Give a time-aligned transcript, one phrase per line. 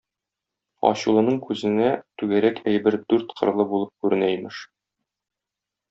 [0.89, 1.91] Ачулының күзенә
[2.23, 4.65] түгәрәк әйбер дүрт кырлы булып күренә имеш.